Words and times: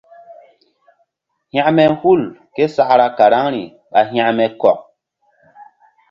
Hȩkme 1.53 1.85
hul 2.01 2.21
késakra 2.55 3.07
karaŋri 3.17 3.63
ɓa 3.91 3.99
hȩkme 4.09 4.45
kɔk. 4.61 4.79